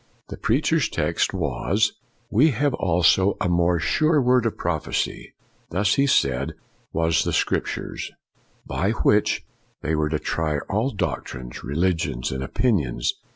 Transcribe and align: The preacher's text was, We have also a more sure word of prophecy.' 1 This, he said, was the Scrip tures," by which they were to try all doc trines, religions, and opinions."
The 0.29 0.37
preacher's 0.37 0.89
text 0.89 1.31
was, 1.31 1.93
We 2.31 2.49
have 2.49 2.73
also 2.73 3.37
a 3.39 3.47
more 3.47 3.77
sure 3.79 4.19
word 4.19 4.47
of 4.47 4.57
prophecy.' 4.57 5.35
1 5.69 5.79
This, 5.81 5.93
he 5.93 6.07
said, 6.07 6.53
was 6.91 7.23
the 7.23 7.31
Scrip 7.31 7.67
tures," 7.67 8.09
by 8.75 8.93
which 8.93 9.45
they 9.83 9.93
were 9.93 10.09
to 10.09 10.17
try 10.17 10.57
all 10.71 10.89
doc 10.89 11.27
trines, 11.27 11.61
religions, 11.61 12.31
and 12.31 12.41
opinions." 12.43 13.13